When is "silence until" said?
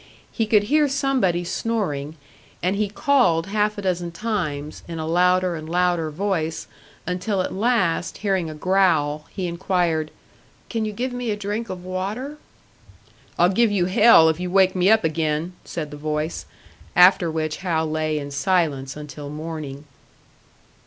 18.31-19.29